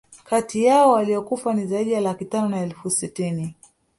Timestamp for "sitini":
2.89-3.55